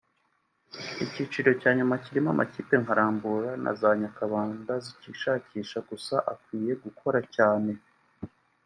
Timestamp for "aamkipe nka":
2.31-2.93